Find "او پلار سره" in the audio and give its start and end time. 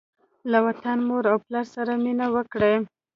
1.31-1.93